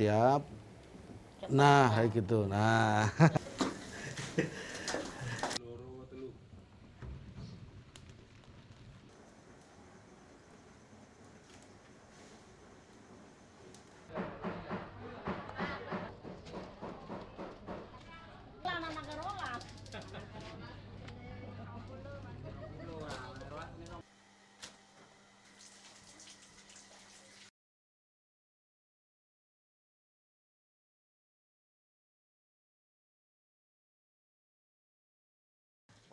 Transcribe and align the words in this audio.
siap. 0.00 0.40
Nah, 1.52 1.92
kayak 1.92 2.08
gitu. 2.16 2.48
Nah. 2.48 3.04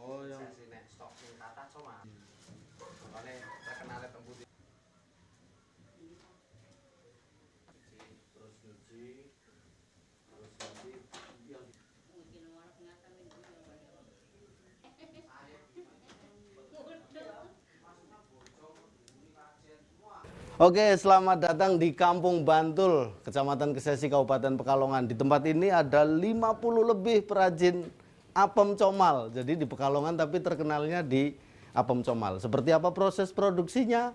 Oh, 0.07 0.23
yang 0.23 0.39
stok 0.87 1.11
sing 1.19 1.35
kata 1.35 1.67
cuma. 1.75 1.99
Makanya 3.11 3.43
terkenal 3.59 4.07
tembus 4.07 4.39
terus 8.31 8.53
nyuci 8.63 9.27
terus 10.31 10.51
nanti 10.63 10.91
yang 11.51 11.67
Oke, 20.55 20.95
selamat 20.95 21.51
datang 21.51 21.75
di 21.75 21.91
Kampung 21.91 22.47
Bantul, 22.47 23.11
Kecamatan 23.27 23.75
Kesesi, 23.75 24.07
Kabupaten 24.07 24.55
Pekalongan. 24.55 25.03
Di 25.03 25.19
tempat 25.19 25.43
ini 25.51 25.67
ada 25.67 26.07
50 26.07 26.95
lebih 26.95 27.27
perajin 27.27 28.06
apem 28.37 28.77
comal. 28.77 29.33
Jadi 29.33 29.57
di 29.57 29.65
Pekalongan 29.65 30.13
tapi 30.13 30.37
terkenalnya 30.37 31.01
di 31.01 31.33
apem 31.73 32.05
comal. 32.05 32.37
Seperti 32.37 32.69
apa 32.69 32.93
proses 32.93 33.33
produksinya? 33.33 34.13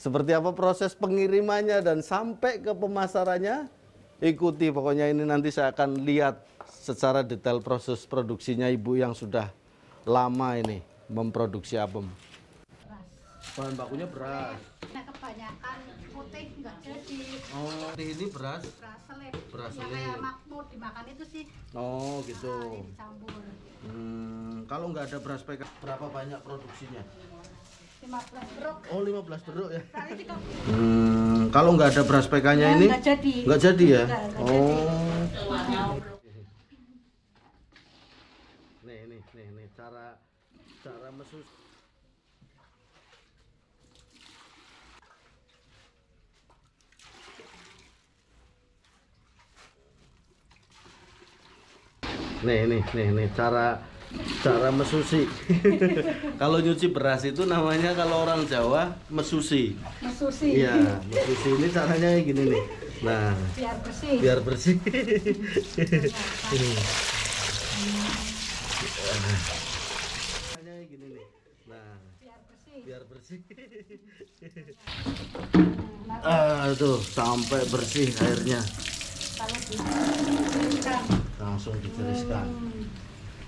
Seperti 0.00 0.32
apa 0.32 0.56
proses 0.56 0.96
pengirimannya 0.96 1.84
dan 1.84 2.00
sampai 2.00 2.64
ke 2.64 2.72
pemasarannya? 2.72 3.68
Ikuti 4.24 4.72
pokoknya 4.72 5.12
ini 5.12 5.28
nanti 5.28 5.52
saya 5.52 5.76
akan 5.76 6.08
lihat 6.08 6.40
secara 6.64 7.20
detail 7.20 7.60
proses 7.60 8.08
produksinya 8.08 8.68
ibu 8.72 8.96
yang 8.96 9.12
sudah 9.12 9.52
lama 10.08 10.56
ini 10.56 10.80
memproduksi 11.12 11.76
apem. 11.76 12.08
Bahan 13.60 13.76
bakunya 13.76 14.08
beras. 14.08 14.56
Nah, 14.88 15.04
kebanyakan 15.04 15.78
putih 16.08 16.48
nggak 16.64 16.76
jadi 16.80 17.20
Oh, 17.52 17.92
ini 17.92 18.24
beras. 18.32 18.64
beras 18.72 19.00
selip. 19.04 19.34
Beras 19.52 19.72
selip. 19.76 19.92
kayak 19.92 20.16
makmur 20.16 20.64
dimakan 20.72 21.04
itu 21.12 21.24
sih. 21.28 21.44
Oh, 21.76 22.24
Nah, 22.24 22.24
gitu. 22.24 22.56
dicampur. 22.88 23.36
Hmm, 23.84 24.64
kalau 24.64 24.88
nggak 24.88 25.12
ada 25.12 25.18
beras 25.20 25.44
PK, 25.44 25.60
berapa 25.84 26.08
banyak 26.08 26.40
produksinya? 26.40 27.04
15 28.00 28.48
beruk. 28.56 28.78
Oh, 28.88 29.00
15 29.04 29.40
beruk 29.44 29.68
ya. 29.76 29.82
Kok 29.84 30.40
Hmm, 30.64 31.40
kalau 31.52 31.76
nggak 31.76 31.88
ada 31.92 32.02
beras 32.08 32.26
PK-nya 32.32 32.64
Ya, 32.64 32.76
ini 32.80 32.86
nggak 32.88 33.04
jadi. 33.04 33.34
nggak 33.44 33.60
jadi 33.60 33.84
ya? 33.84 34.04
Nggak, 34.08 34.22
nggak 34.24 34.40
oh. 34.40 36.00
Nih, 38.88 39.00
nih, 39.04 39.20
nih, 39.36 39.46
nih 39.52 39.66
cara 39.76 40.16
cara 40.80 41.12
mesus. 41.12 41.59
Nih, 52.40 52.64
nih, 52.64 52.82
nih, 52.96 53.08
nih 53.12 53.28
cara 53.32 53.84
cara 54.40 54.72
mesusi. 54.72 55.28
kalau 56.40 56.58
nyuci 56.58 56.90
beras 56.90 57.22
itu 57.22 57.44
namanya 57.44 57.92
kalau 57.92 58.24
orang 58.24 58.42
Jawa 58.44 58.96
mesusi. 59.08 59.76
mesusi. 60.00 60.58
Iya, 60.58 60.98
mesusi 61.06 61.48
ini 61.54 61.68
caranya 61.68 62.08
kayak 62.10 62.24
gini 62.26 62.42
nih. 62.48 62.64
Nah, 63.00 63.32
Biar 63.54 63.76
bersih. 63.80 64.16
biar 64.18 64.38
bersih. 64.40 64.76
Caranya 69.40 70.72
kayak 70.76 70.88
gini 70.88 71.06
nih. 71.14 71.26
Nah, 71.66 71.92
Biar 72.20 72.40
bersih. 72.44 72.78
biar 72.84 73.02
bersih. 73.06 73.40
Ah, 76.20 76.68
tuh 76.76 76.98
sampai 77.00 77.64
bersih 77.70 78.10
airnya. 78.20 78.60
Kalau. 79.40 81.00
Langsung 81.40 81.74
ditiriskan. 81.80 82.46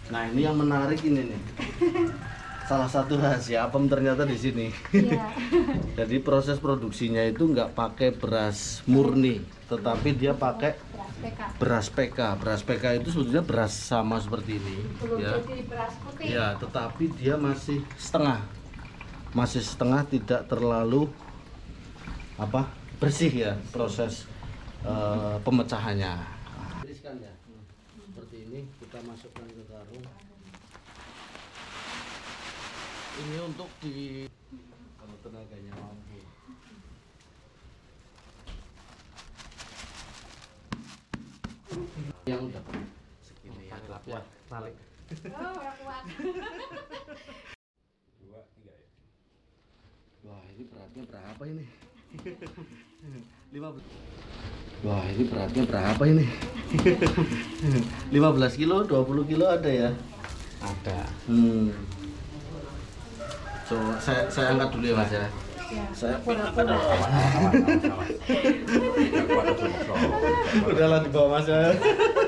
Nah, 0.08 0.22
ini 0.32 0.44
yang 0.44 0.56
menarik 0.56 1.00
ini 1.04 1.28
nih. 1.28 1.42
Salah 2.70 2.88
satu 2.88 3.19
rahasia 3.20 3.66
apem 3.69 3.84
ternyata 3.91 4.25
di 4.25 4.38
sini. 4.38 4.66
Iya. 4.94 5.34
Jadi 5.98 6.22
proses 6.25 6.56
produksinya 6.56 7.20
itu 7.26 7.44
nggak 7.44 7.76
pakai 7.76 8.14
beras 8.16 8.80
murni, 8.88 9.44
tetapi 9.69 10.16
dia 10.16 10.32
pakai 10.32 10.78
beras 10.80 11.12
PK. 11.20 11.41
beras 11.60 11.86
PK. 11.91 12.19
Beras 12.41 12.62
PK 12.64 12.84
itu 13.03 13.09
sebetulnya 13.12 13.44
beras 13.44 13.72
sama 13.76 14.16
seperti 14.22 14.56
ini, 14.62 14.76
Belum 15.03 15.19
ya. 15.20 15.36
jadi 15.42 15.56
beras 15.69 15.92
putih. 16.00 16.26
Ya, 16.32 16.47
tetapi 16.56 17.04
dia 17.19 17.34
masih 17.36 17.82
setengah. 17.98 18.41
Masih 19.36 19.60
setengah 19.60 20.06
tidak 20.09 20.48
terlalu 20.48 21.12
apa? 22.41 22.72
bersih 23.03 23.34
ya 23.34 23.53
proses 23.74 24.30
eh, 24.87 25.37
pemecahannya. 25.43 26.12
Tiriskan 26.82 27.16
ya. 27.22 27.32
Seperti 28.12 28.37
ini 28.47 28.60
kita 28.82 28.98
masukkan 29.06 29.47
ke 29.47 29.65
karung. 29.70 30.06
Ini 33.12 33.37
untuk 33.44 33.69
di 33.84 34.26
kalau 34.98 35.16
tenaganya 35.22 35.72
mampu. 35.78 36.19
Yang 42.26 42.41
udah 42.50 42.62
segini 43.22 43.71
ya. 43.71 43.76
Kuat, 44.03 44.25
balik. 44.50 44.75
Oh, 45.28 45.54
kuat. 45.82 46.04
Wah 50.22 50.38
ini 50.54 50.62
beratnya 50.71 51.03
berapa 51.03 51.42
ini? 51.50 51.66
15 53.53 54.72
Wah 54.82 55.06
ini 55.15 55.31
beratnya 55.31 55.62
berapa 55.62 56.03
ini? 56.10 56.26
15 58.15 58.59
kilo, 58.59 58.82
20 58.82 59.31
kilo 59.31 59.47
ada 59.47 59.70
ya? 59.70 59.91
ada 60.62 61.06
Hmm. 61.26 61.75
Coba 63.66 63.94
saya, 64.03 64.26
saya 64.31 64.54
angkat 64.54 64.75
dulu 64.75 64.87
ya 64.91 64.94
mas 64.98 65.10
ya. 65.10 65.26
Ya. 65.72 65.84
Saya 65.97 66.19
Pura-pura. 66.21 66.76
udah 70.69 70.87
lah 70.87 71.00
di 71.00 71.10
bawah 71.15 71.38
mas 71.38 71.47
ya. 71.47 71.72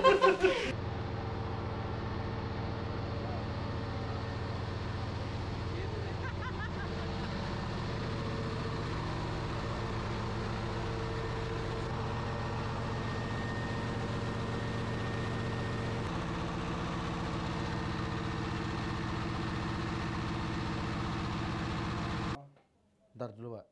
Ntar 23.25 23.41
dulu 23.41 23.57
pak. 23.57 23.67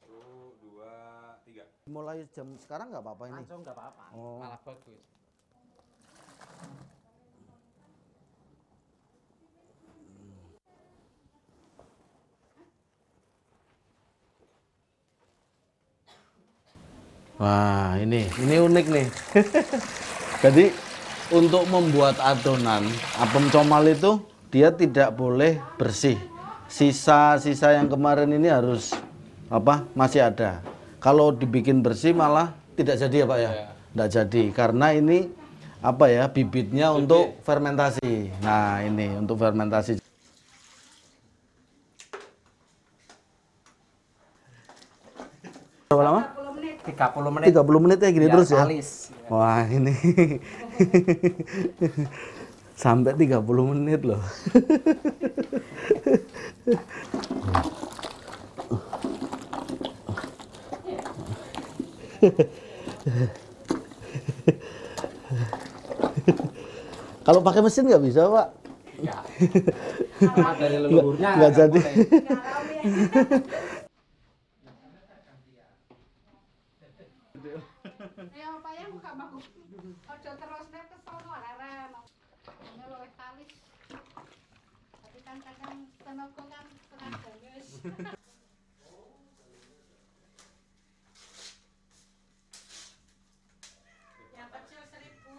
Satu, 0.00 0.56
dua, 0.64 0.96
tiga. 1.44 1.68
Mulai 1.92 2.24
jam 2.32 2.56
sekarang 2.56 2.88
nggak 2.88 3.04
apa-apa 3.04 3.22
ini? 3.28 3.36
langsung 3.36 3.60
nggak 3.60 3.76
apa-apa 3.76 4.04
Oh. 4.16 4.40
malah 4.40 4.56
bagus 4.64 4.96
Wah, 17.36 17.92
ini 18.00 18.24
ini 18.40 18.56
unik 18.56 18.86
nih. 18.88 19.06
Jadi 20.48 20.72
untuk 21.28 21.68
membuat 21.68 22.16
adonan 22.24 22.88
apem 23.20 23.52
comal 23.52 23.84
itu 23.84 24.16
dia 24.48 24.72
tidak 24.72 25.12
boleh 25.12 25.60
bersih. 25.76 26.37
Sisa-sisa 26.68 27.72
yang 27.72 27.88
kemarin 27.88 28.28
ini 28.28 28.52
harus 28.52 28.92
apa? 29.48 29.88
Masih 29.96 30.20
ada. 30.20 30.60
Kalau 31.00 31.32
dibikin 31.32 31.80
bersih 31.80 32.12
malah 32.12 32.52
tidak 32.76 33.00
jadi 33.00 33.24
ya, 33.24 33.26
Pak 33.26 33.38
ya? 33.40 33.72
Tidak 33.72 34.08
jadi 34.12 34.42
karena 34.52 34.92
ini 34.92 35.32
apa 35.80 36.12
ya? 36.12 36.28
Bibitnya 36.28 36.92
untuk 36.92 37.40
fermentasi. 37.40 38.36
Nah, 38.44 38.84
ini 38.84 39.16
untuk 39.16 39.40
fermentasi. 39.40 39.96
Berapa 45.88 46.04
lama? 46.04 46.22
40 46.36 46.52
menit. 46.52 46.76
30 46.84 47.32
menit 47.32 47.48
30 47.48 47.80
menit 47.80 47.98
ya 48.04 48.10
gini 48.12 48.28
biar 48.28 48.34
terus 48.36 48.52
ya. 48.52 48.60
kalis. 48.60 49.08
Wah, 49.32 49.64
ini 49.64 49.96
sampai 52.78 53.10
30 53.18 53.42
menit 53.74 54.06
loh. 54.06 54.22
Kalau 67.26 67.42
pakai 67.42 67.66
mesin 67.66 67.90
nggak 67.90 68.04
bisa, 68.06 68.30
Pak. 68.30 68.48
Leluhurnya 70.62 71.28
nggak 71.34 71.52
jadi. 71.54 71.78
boleh. 71.78 71.94
Ya 78.34 78.46
apa 78.54 78.70
ya 78.74 78.86
buka 78.90 79.10
baku. 79.18 79.38
Ojo 80.10 80.30
terus 80.38 80.66
nek 80.70 80.84
ke 80.90 80.96
sono 81.06 81.34
leren. 81.38 81.92
Ini 82.74 82.84
luwih 82.90 83.12
kalis. 83.18 83.52
Tapi 85.02 85.18
kan 85.26 85.36
kadang 85.42 85.78
tenaga 86.02 86.42
kan 86.50 86.66
tenaga 86.90 87.30
guys. 87.42 87.68
Yang 94.34 94.48
kecil 94.54 94.82
seribu. 94.90 95.34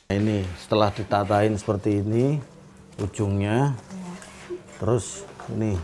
ini 0.15 0.43
setelah 0.59 0.91
ditatain 0.91 1.55
seperti 1.55 2.03
ini 2.03 2.39
ujungnya. 2.99 3.75
Terus 4.81 5.27
ini 5.53 5.77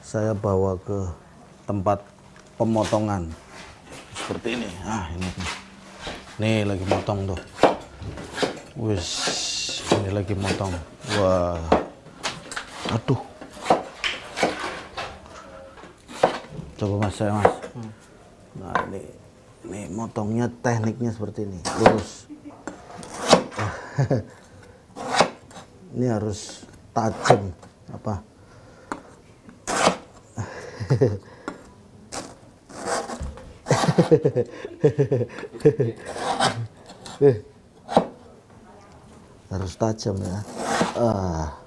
saya 0.00 0.32
bawa 0.32 0.78
ke 0.80 1.10
tempat 1.66 2.00
pemotongan. 2.56 3.28
Seperti 4.16 4.56
ini. 4.56 4.68
Ah 4.86 5.10
ini. 5.12 5.30
Nih 6.36 6.52
nih 6.62 6.64
lagi 6.68 6.84
motong 6.86 7.18
tuh. 7.34 7.40
Wis 8.78 9.08
ini 10.00 10.10
lagi 10.14 10.34
motong. 10.36 10.72
Wah. 11.18 11.60
Aduh. 12.94 13.20
Coba 16.76 17.08
mas 17.08 17.14
saya 17.16 17.32
mas. 17.34 17.54
Nah 18.56 18.76
ini 18.88 19.02
ini 19.66 19.80
motongnya 19.90 20.46
tekniknya 20.62 21.10
seperti 21.10 21.44
ini. 21.44 21.58
Lurus 21.82 22.28
ini 25.96 26.06
harus 26.08 26.64
tajam 26.92 27.52
apa 27.92 28.20
Eh. 37.16 37.40
harus 39.48 39.72
tajam 39.80 40.20
ya 40.20 40.44
ah. 41.00 41.65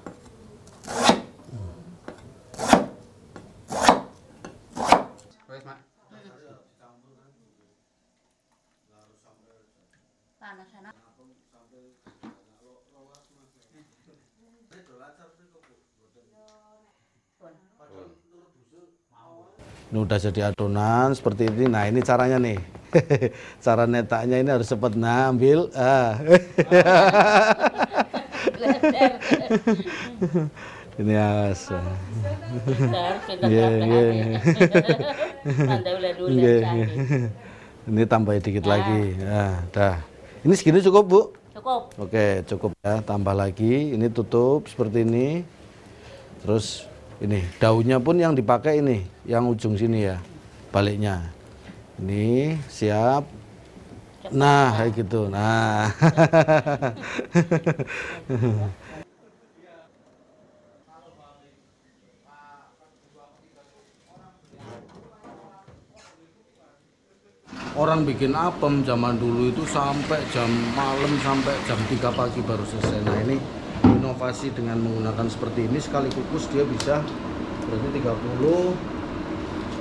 Ini 19.90 19.98
udah 20.06 20.18
jadi 20.22 20.54
adonan 20.54 21.18
seperti 21.18 21.50
ini. 21.50 21.66
Nah 21.66 21.90
ini 21.90 21.98
caranya 21.98 22.38
nih. 22.38 22.62
Cara 23.64 23.90
netaknya 23.90 24.38
ini 24.38 24.46
harus 24.46 24.70
cepat. 24.70 24.94
Nah 24.94 25.34
ambil. 25.34 25.66
Ah. 25.74 26.14
ini 31.00 31.14
as. 31.18 31.74
Iya, 33.42 33.68
iya. 33.82 34.38
Iya. 36.30 36.86
Ini 37.90 38.02
tambah 38.06 38.38
dikit 38.38 38.70
lagi. 38.70 39.18
Nah, 39.18 39.58
dah. 39.74 39.98
Ini 40.46 40.54
segini 40.54 40.78
cukup 40.86 41.04
bu? 41.10 41.34
Cukup. 41.58 41.90
Oke 41.98 42.46
cukup 42.46 42.78
ya. 42.78 43.02
Tambah 43.02 43.34
lagi. 43.34 43.90
Ini 43.90 44.06
tutup 44.06 44.70
seperti 44.70 45.02
ini. 45.02 45.42
Terus 46.46 46.89
ini 47.20 47.44
daunnya 47.60 48.00
pun 48.00 48.16
yang 48.16 48.32
dipakai 48.32 48.80
ini, 48.80 49.04
yang 49.28 49.44
ujung 49.52 49.76
sini 49.76 50.08
ya, 50.08 50.16
baliknya. 50.72 51.28
Ini 52.00 52.56
siap. 52.64 53.28
Nah, 54.32 54.72
kayak 54.72 55.04
gitu. 55.04 55.28
Nah. 55.28 55.92
Orang 67.76 68.04
bikin 68.04 68.36
apem 68.36 68.84
zaman 68.84 69.16
dulu 69.16 69.48
itu 69.48 69.64
sampai 69.68 70.20
jam 70.32 70.48
malam 70.76 71.16
sampai 71.24 71.56
jam 71.64 71.80
3 71.88 72.12
pagi 72.12 72.40
baru 72.44 72.64
selesai. 72.64 73.00
Nah, 73.04 73.18
ini 73.24 73.59
inovasi 74.10 74.50
dengan 74.50 74.74
menggunakan 74.82 75.30
seperti 75.30 75.70
ini 75.70 75.78
sekali 75.78 76.10
kukus 76.10 76.50
dia 76.50 76.66
bisa 76.66 76.98
berarti 77.62 77.94
30 77.94 78.10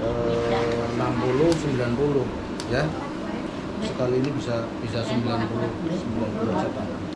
eh, 0.05 0.85
60 1.01 1.49
90 1.73 2.69
ya. 2.69 2.85
Sekali 3.81 4.21
ini 4.21 4.29
bisa 4.37 4.69
bisa 4.85 5.01
90 5.01 5.33
90 5.33 6.61
cetak. 6.61 7.09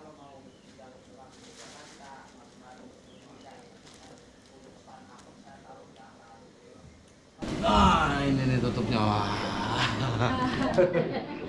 Nah, 7.62 8.25
ini 8.25 8.42
nih 8.42 8.57
tutupnya. 8.57 8.98
Wah. 8.98 9.30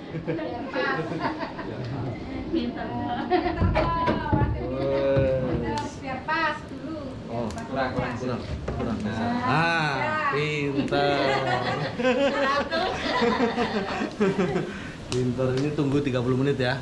Biar 6.05 6.21
pas 6.21 6.57
dulu. 6.69 7.01
Oh, 7.33 7.49
kurang, 7.75 7.91
kurang, 7.91 8.39
kurang, 8.71 8.97
kurang. 9.03 9.33
Ah, 9.43 10.31
pintar. 10.31 11.19
pintar 15.11 15.49
ini 15.59 15.69
tunggu 15.75 15.99
30 15.99 16.39
menit 16.39 16.55
ya. 16.55 16.79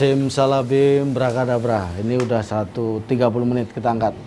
Sim 0.00 0.32
salabim 0.32 1.12
brakadabra. 1.12 1.92
Ini 2.00 2.24
udah 2.24 2.40
satu 2.40 3.04
30 3.04 3.20
menit 3.44 3.68
kita 3.68 3.92
angkat. 3.92 4.16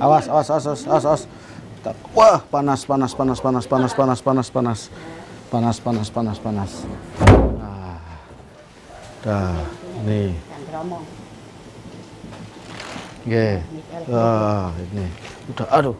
awas, 0.00 0.32
awas, 0.32 0.48
awas, 0.48 0.64
awas, 0.64 0.82
awas, 0.88 1.04
awas. 1.04 1.22
Wah, 2.16 2.40
panas, 2.48 2.88
panas, 2.88 3.12
panas, 3.12 3.36
panas, 3.44 3.68
panas, 3.68 3.92
panas, 3.92 4.24
panas, 4.24 4.48
panas. 4.48 4.80
Panas, 5.52 5.76
panas, 5.76 6.08
panas, 6.08 6.38
panas. 6.40 6.72
Ah. 7.60 8.00
Dah, 9.20 9.60
nih. 10.08 10.32
Oke. 13.28 13.48
Ah, 14.08 14.72
ini. 14.72 15.04
Udah, 15.52 15.68
aduh. 15.68 15.96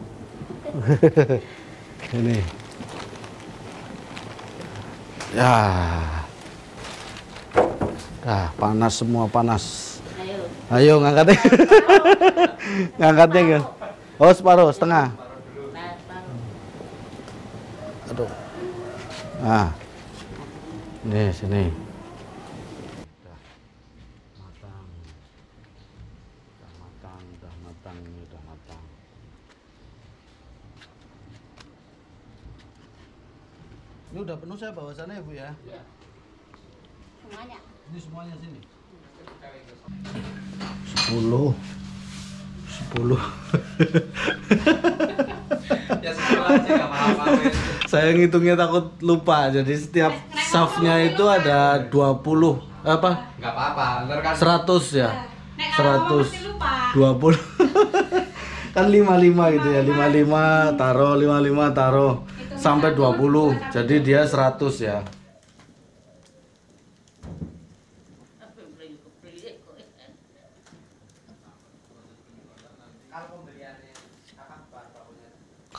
ini. 2.17 2.41
Ya. 5.37 6.18
Dah, 8.19 8.51
panas 8.59 8.99
semua 8.99 9.31
panas. 9.31 9.95
Ayo 10.69 10.99
ngangkatnya. 10.99 11.39
ngangkatnya 12.99 13.41
kan. 13.55 13.63
Oh, 14.19 14.31
separuh, 14.35 14.69
setengah. 14.75 15.07
Aduh. 18.11 18.27
Nah. 19.39 19.71
Nih, 21.07 21.31
sini. 21.31 21.71
Udah 23.15 23.39
matang. 24.35 24.83
Udah 26.59 26.71
matang, 26.75 27.21
udah 27.39 27.53
matang, 27.63 27.97
ini 28.03 28.19
udah 28.27 28.41
matang. 28.43 28.83
Ini 34.11 34.17
udah 34.27 34.35
penuh 34.35 34.57
saya 34.59 34.75
bawa 34.75 34.91
sana 34.91 35.15
ya 35.15 35.21
Bu 35.23 35.31
ya. 35.31 35.49
Semuanya. 37.23 37.68
Ini 37.89 37.97
semuanya 37.97 38.37
sini. 38.37 38.61
10 41.09 41.09
10 41.09 41.25
Ya 46.05 46.13
aja. 46.13 46.85
Saya 47.89 48.13
ngitungnya 48.13 48.53
takut 48.53 48.93
lupa. 49.01 49.49
Jadi 49.49 49.73
setiap 49.73 50.13
shaftnya 50.37 51.01
itu 51.01 51.25
ada 51.25 51.81
20 51.89 52.21
apa? 52.85 53.33
Nggak 53.41 53.53
apa-apa. 53.57 54.05
Ntar 54.05 54.21
kan 54.21 54.37
100 54.37 54.69
ya. 54.93 55.09
Nek 55.57 55.73
kalau 55.73 56.05
ngomong 56.05 56.21
100 56.21 56.29
mesti 56.29 56.45
lupa. 56.45 56.93
20 56.93 57.41
kan 58.77 58.85
55 58.85 59.57
gitu 59.57 59.67
ya 59.73 59.81
55 59.81 60.77
taruh 60.77 61.17
55 61.17 61.73
taruh 61.73 62.21
sampai 62.53 62.93
20 62.93 63.73
jadi 63.73 63.95
dia 63.97 64.29
100 64.29 64.61
ya 64.77 65.01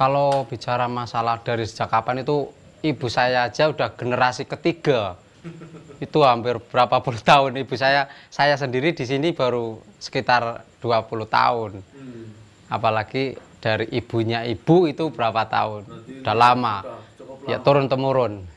Kalau 0.00 0.48
bicara 0.48 0.88
masalah 0.88 1.44
dari 1.44 1.68
sejak 1.68 1.92
kapan 1.92 2.24
itu 2.24 2.48
ibu 2.80 3.06
saya 3.12 3.44
aja 3.44 3.68
udah 3.68 3.92
generasi 3.92 4.48
ketiga. 4.48 5.20
Itu 6.00 6.24
hampir 6.24 6.56
berapa 6.56 7.04
puluh 7.04 7.20
tahun 7.20 7.60
ibu 7.60 7.76
saya 7.76 8.08
saya 8.32 8.56
sendiri 8.56 8.96
di 8.96 9.04
sini 9.04 9.36
baru 9.36 9.76
sekitar 10.00 10.64
20 10.80 11.04
tahun. 11.28 11.84
Apalagi 12.72 13.36
dari 13.60 13.92
ibunya 13.92 14.40
ibu 14.48 14.88
itu 14.88 15.12
berapa 15.12 15.44
tahun? 15.44 15.84
Udah 16.24 16.32
lama. 16.32 16.76
Ya 17.44 17.60
turun 17.60 17.84
temurun. 17.84 18.48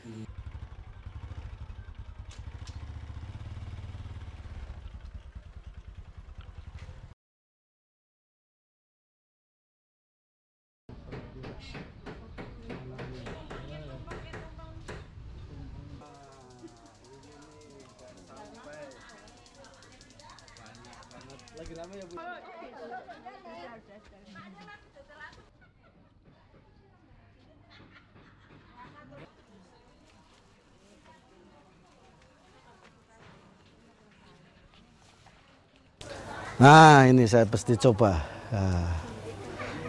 Nah 36.54 37.04
ini 37.04 37.28
saya 37.28 37.44
pasti 37.44 37.76
coba. 37.76 38.24
Nah, 38.48 38.88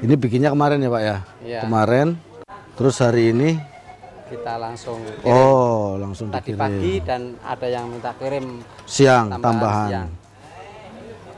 ini 0.03 0.19
bikinnya 0.19 0.51
kemarin 0.51 0.83
ya 0.83 0.91
Pak 0.91 1.03
ya? 1.05 1.17
Iya. 1.39 1.61
kemarin. 1.63 2.19
Terus 2.75 2.99
hari 2.99 3.31
ini? 3.31 3.55
Kita 4.27 4.59
langsung 4.59 4.99
kirim. 5.23 5.31
Oh 5.31 5.95
langsung 5.95 6.27
tadi 6.33 6.51
dikirim. 6.51 6.59
pagi 6.59 6.93
dan 7.05 7.39
ada 7.39 7.67
yang 7.71 7.87
minta 7.87 8.11
kirim 8.19 8.59
siang 8.83 9.31
tambahan 9.31 9.53
tambahan. 9.55 9.87
siang. 9.87 10.24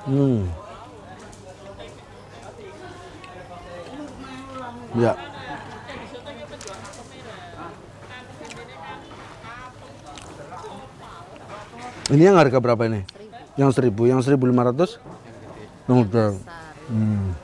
Hmm. 0.08 0.48
Ya. 4.96 5.14
Ini 12.08 12.24
yang 12.32 12.40
harga 12.40 12.64
berapa 12.64 12.88
ini? 12.88 13.04
Yang 13.60 13.76
seribu, 13.76 14.08
yang 14.08 14.24
seribu 14.24 14.48
lima 14.48 14.72
ratus? 14.72 14.96
Yang 15.92 15.98
udah. 16.08 16.30
Hmm. 16.88 17.36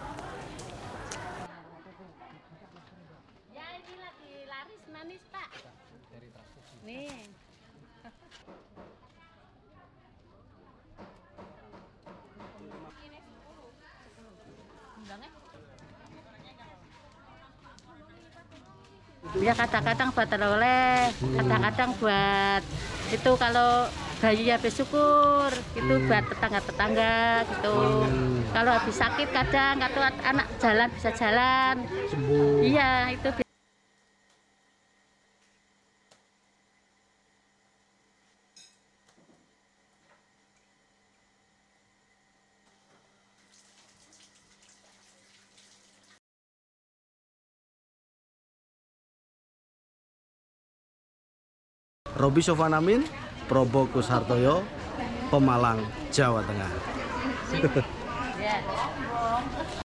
Ya 19.42 19.54
kadang-kadang 19.58 20.14
buat 20.14 20.30
oleh, 20.30 21.10
kadang-kadang 21.18 21.90
buat 21.98 22.62
itu 23.10 23.32
kalau 23.40 23.90
bayi 24.22 24.46
habis 24.54 24.78
syukur, 24.78 25.50
itu 25.74 25.94
buat 26.06 26.24
tetangga-tetangga 26.30 27.44
gitu. 27.50 27.78
Kalau 28.54 28.72
habis 28.78 28.96
sakit 28.96 29.30
kadang 29.34 29.82
atau 29.82 30.02
anak 30.06 30.48
jalan 30.62 30.90
bisa 30.94 31.10
jalan. 31.18 31.76
Iya, 32.62 33.10
itu 33.20 33.43
bi- 52.24 52.26
Robi 52.32 52.40
Sofanamin, 52.40 53.04
Probo 53.52 53.84
Kusartoyo, 53.92 54.64
Pemalang, 55.28 55.84
Jawa 56.08 56.40
Tengah. 56.48 56.72